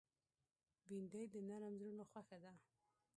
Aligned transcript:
بېنډۍ 0.87 1.23
د 1.33 1.35
نرم 1.47 1.73
زړونو 1.79 2.03
خوښه 2.11 2.37
ده 2.43 2.51